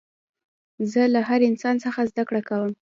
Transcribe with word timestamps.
زه 0.91 1.01
له 1.13 1.21
هر 1.27 1.39
انسان 1.49 1.75
څخه 1.83 2.01
زدکړه 2.11 2.41
کوم. 2.49 2.71